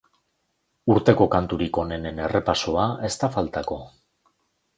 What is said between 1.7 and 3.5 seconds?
onenen errepasoa ez da